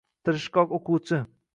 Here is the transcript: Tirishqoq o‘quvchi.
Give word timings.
Tirishqoq 0.29 0.75
o‘quvchi. 0.79 1.23